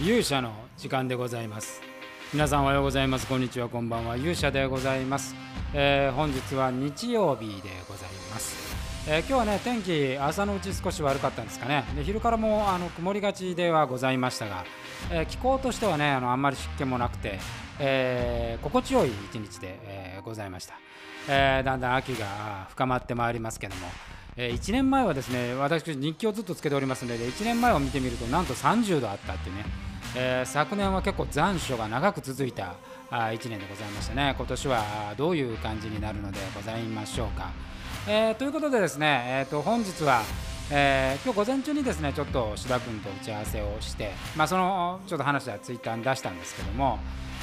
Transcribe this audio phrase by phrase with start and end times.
[0.00, 1.82] 勇者の時間でございます。
[2.32, 3.26] 皆さんおはようございます。
[3.26, 4.16] こんにちはこんばんは。
[4.16, 5.34] 勇者でございます、
[5.74, 8.76] えー本日は日曜日でございます、
[9.08, 11.82] えー今日はね天気朝のうち少し悪かったんですかね。
[11.96, 14.64] で昼からもあの曇りがちではございましたが、
[15.10, 17.40] えー気候としてはねあのあんまり湿気もなくて、
[17.80, 20.74] えー心地よい一日で、えーございました、
[21.28, 23.88] えーだんだん秋が深まってまいりますけども
[24.36, 29.64] え1年前はですね私日記をずっとつけておりますので1年前を見てみるとなんと30度あったってね、
[30.16, 32.74] えー昨年は結構残暑が長く続いた
[33.10, 34.34] 1年でございましたね。
[34.36, 37.50] 今年はどういう感じになるのでございましょうか、
[38.06, 40.22] えーということでですね、えー、と本日は
[40.70, 46.98] えー今日午前中にですねちょっと志田君と打ち合わせをして、まあ、そのちょっと話はツイッターに出したんですけども、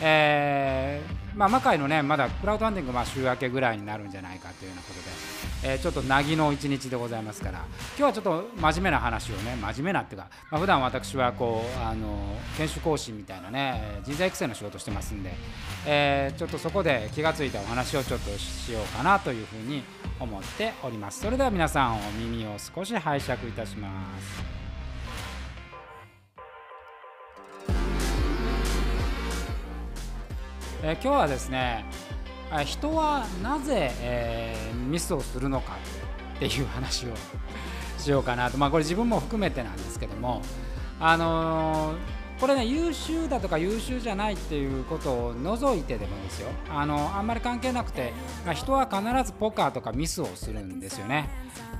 [0.00, 7.64] えーまあ、魔界のねまだクラウドファンディングまあ週明けぐらいになるんじゃないかというようなことで、えーちょっとなぎの一日でございますから
[7.96, 15.32] 今日はちょっと真面目な話をね真面目なっていうか、まあ、普段私はこうあの研修講師みたいなね人材育成の仕事してますんで、
[15.86, 19.82] えーちょっとそこで気がついたお話をちょっとしようかなというふうに
[20.18, 21.20] 思っております。
[21.20, 23.88] それでは皆さんお耳を少し拝借いたしま
[24.20, 24.67] す。
[30.88, 31.84] えー今日はですね
[32.64, 35.76] 人はなぜ、えーミスをするのか
[36.36, 37.08] っていう話を
[37.98, 40.40] しようかなと、まあ、これ自分も含めてなんですけども、
[40.98, 46.48] あのーこれね優秀だとか優秀じゃないっていうことを除いてでもですよ。
[46.70, 48.12] あのあんまり関係なくて、
[48.44, 51.28] まあ、人は必ずポカーとかミスをするんですよね。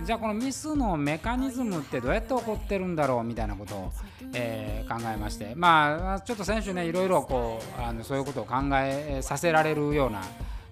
[0.04, 3.92] じゃあこのミスのメカニズムってどうやって起こってるんだろうみたいなことを、
[4.34, 5.52] えー考えまして。
[5.54, 10.22] まあちょっと先週ねいろいろこうあのそういうことを考えさせられるような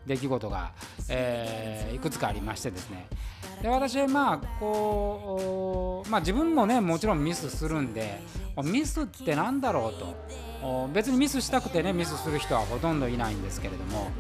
[0.07, 0.73] 出来事が、
[1.09, 3.07] えーいくつかありましてですね。
[3.67, 8.21] で私まあこうまあ自分もねもちろんミスするんで
[8.63, 10.15] ミスってなんだろうと。
[10.93, 14.11] 別にミスしたくてねミスする人はほとんどいないんですけれども、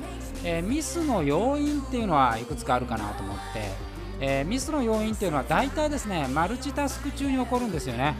[0.44, 3.42] えーミスの要因っていうのはいくつかあるかなと思って、
[4.20, 8.14] えーミスの要因っていうのは大体ですねマルチタスク中に起こるんですよね、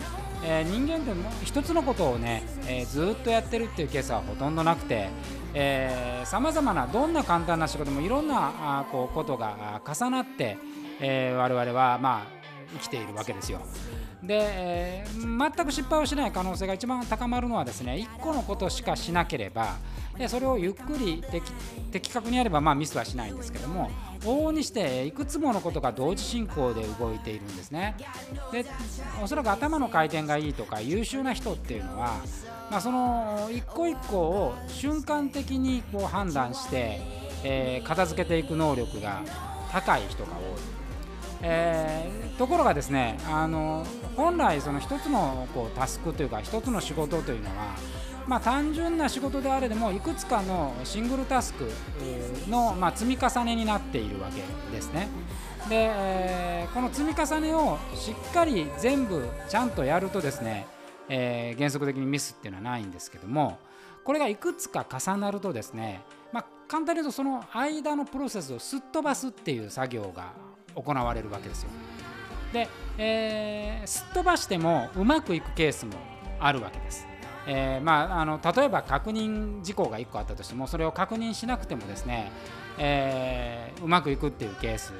[0.44, 5.08] えー人間っても一つのことをね、えーずっとやってるっていうケースはほとんどなくて
[6.24, 10.56] さまざまなどんな簡単な仕事もいろんなあこうことが重なって、
[11.00, 12.26] えー我々はまあ
[12.72, 13.60] 生きているわけですよ。
[14.22, 19.76] で、えー全く失敗をしない可能性が一番高まるのはですね1個のことしかしなければ
[20.18, 21.22] でそれをゆっくり
[21.92, 23.90] 的確にやればまあミスはしないんですけども
[24.22, 27.96] 往々にしていくつものことが同時進行で動いているんですね
[28.50, 28.64] で
[29.22, 32.16] おそらく頭の回転がいいとか優秀な人っていうのは、
[32.70, 37.00] まあ、その一個一個を瞬間的にこう判断して、
[37.44, 39.22] えー片付けていく能力が
[39.70, 40.85] 高い人が多い
[41.42, 47.74] えーところがですねあの本来その一つのこうタスクというか一つの仕事というのは
[48.26, 51.70] まあ、単純な仕事であれでもいくつかのシングルタスク
[52.50, 54.42] の、ま、積み重ねになっているわけ
[54.74, 55.08] ですね。
[55.68, 60.66] で、えこの積み重ねをしっかり全部ちゃんとやるとですね、
[61.08, 63.58] え原則的にミスっていうのはないんですけども
[64.02, 66.02] これがいくつか重なるとですね、
[66.32, 70.32] ま、簡単に言うとその間のプロセスをすっ飛ばすっていう作業が
[70.76, 71.70] 行われるわけですよ。
[72.52, 75.92] で、えーすっ飛ばしてもうまくいくケースも
[76.38, 77.06] あるわけです。
[77.48, 82.32] えーまあ、あの例えば確認事項が1個あったとしてもそれを確認しなくてもですね、
[82.78, 84.92] えーうまくいくっていうケース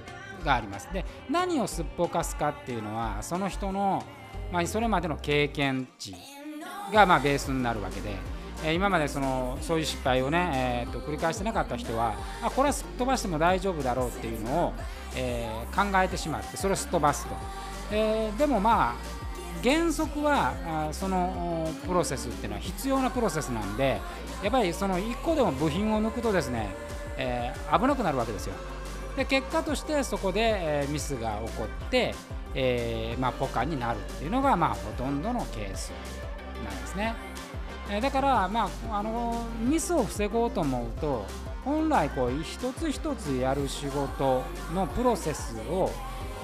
[0.45, 0.93] があります。
[0.93, 4.05] で何をすっぽかすかっていうのはその人の、
[4.53, 6.15] まあ、それまでの経験値
[6.93, 8.17] がまあベースになるわけで、
[8.65, 14.73] え今までそのそういう失敗をね、えーと繰り返してなかった人はあこれはすっ飛ばしても大丈夫だろうっていうのを、
[15.15, 15.57] えー
[15.93, 17.35] 考えてしまってそれをすっ飛ばすと、
[17.93, 19.17] えーでもまあ
[19.63, 20.53] 原則は
[20.89, 24.01] あそのプロセスっていうのは必要なプロセスなんで
[24.43, 26.69] やっぱりその1個でも部品を抜くとですね、
[27.17, 28.55] えー危なくなるわけですよ。
[29.17, 30.41] で結果としてそこで、
[30.85, 32.15] えミスが起こって、
[32.55, 35.91] えまあ、ポカになるっていうのが、まあ、ほとんどのケース。
[36.65, 37.15] なんですね。
[37.91, 41.25] えだから、まあ、あのミスを防ごうと思うと
[41.65, 44.43] 本来こう一つ一つやる仕事
[44.75, 45.91] のプロセスを、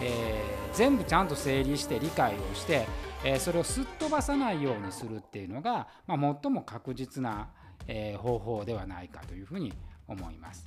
[0.01, 2.87] えー全部ちゃんと整理して理解をして、
[3.25, 7.49] えーそれをすっ飛ばさないようにするっていうのが、まあ、最も確実な、
[7.87, 9.75] えー方法ではないかというふうに
[10.09, 10.67] 思います。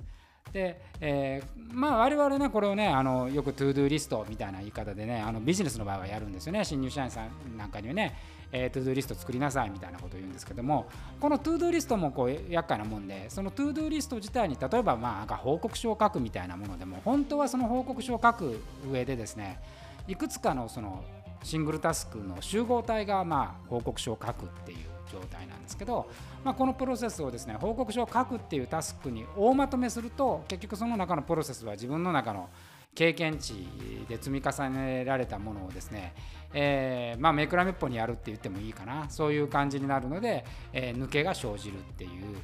[0.52, 6.64] で、えーまあ我々ねこれをねあのよく to do リストみたいな言い方でねあのビジネスの場合はやるんですよね。
[6.64, 8.16] 新入社員さんなんかにはね、
[8.52, 10.86] えー to do リスト作りなさいみたいなことを言うんですけども
[11.20, 19.60] この to do リストもこう厄介なもんでその to do リスト自体に例えばまあなんか報告書を書くみたいなものでも本当はその報告書を書く上でですね
[20.08, 21.04] いくつかのその
[21.44, 24.78] シングルタスクの集合体がまあ報告書を書くっていう
[25.12, 26.10] 状態なんですけど、
[26.44, 32.50] まあ、このプロセスをですね報告書を書くっていうタスクに大まとめすると結局その中のプロセスは自分の中の
[32.94, 33.68] 経験値
[34.08, 36.14] で積み重ねられたものをですね、
[36.54, 42.38] えー、まあめくらめっぽにやるって言ってもいいかなそういう感じになるので、えー、抜けが生じるっていう、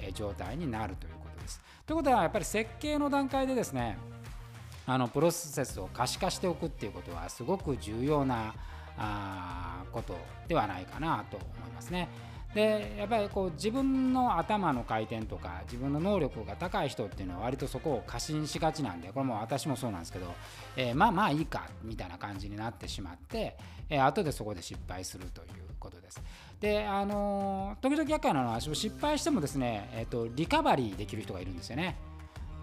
[0.00, 1.60] え状態になるということです。
[1.84, 3.98] ということはやっぱり設計の段階でですね
[4.86, 8.54] あのプロセスを可視化しておくっていうことはすごく重要な
[8.96, 10.16] あこと
[10.48, 12.08] ではないかなと思いますね。
[12.54, 20.34] でやっぱりこう自分の頭の回転とか自分の能力が高い人っていうのは割とそこを過信しがちなんでこれも私もそうなんですけど、
[20.74, 23.56] えー、まあまあいいかみたいな感じになってしまって、
[23.90, 25.48] えー、後でそこで失敗するという
[25.78, 26.22] ことです。
[26.58, 31.96] であのー、時々厄介なのは失敗してもですね、えーと、リカバリーできる人がいるんですよね。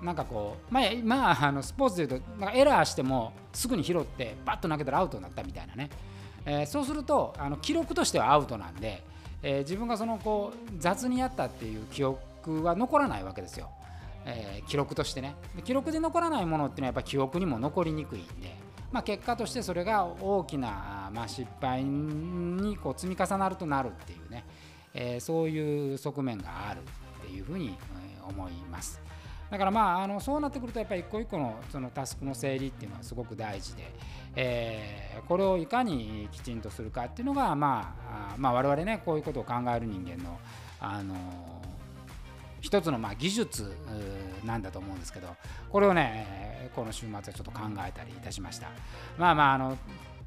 [0.02, 5.90] なんかこう、まあ、まあ、あのスポーツでいうとなんかエラーしてもすぐに拾ってバッと投げたらアウトになったみたいなね、
[6.46, 9.04] えー、そうするとあの記録としてはアウトなんで、
[9.42, 13.70] えー、自分がそのこう雑にやったっていう記憶は残らないわけですよ、
[14.26, 15.36] えー、記録としてね。
[15.64, 18.56] 記録で残らないものっていうのはやっぱ記憶にも残りにくいんで、
[18.92, 24.46] まあ、結果としてそれが大きな、まあ、失敗にこう積み重なるとなるっていうね、
[24.94, 27.78] え、そういう側面があるっていうふうに
[28.28, 29.02] 思います。
[29.50, 33.92] だからまああのそうなってくるとやっぱり一個一個のそのタスクの整理っていうのはすごく大事で、
[34.36, 40.40] えー、これをいかにきちんとするかっていうのがまあまあ我々ねこういうことを考える人間の
[40.80, 41.16] あの
[42.62, 43.72] 一つのまあ技術
[44.44, 45.28] なんだと思うんですけど
[45.70, 48.70] これをねこの週末はちょっと考えたりいたしました
[49.18, 49.78] まあまああの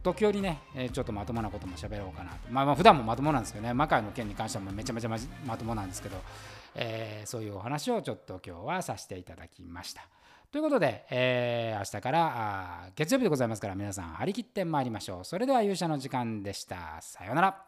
[0.02, 0.60] 時折ね、
[0.92, 2.36] ちょっとまともなことも喋ろうかなと。
[2.50, 5.10] まあ、まあ普段もまともなんですけどね、魔界の件に関してはめちゃめちゃ
[5.44, 6.16] まともなんですけど、
[6.74, 10.02] えー、そういうお話をちょっと今日はさせていただきました。
[10.50, 15.24] ということで、えー、明日から月曜日でございますから皆さん張り切ってまいりましょう。
[15.24, 16.98] それでは勇者の時間でした。
[17.00, 17.67] さようなら。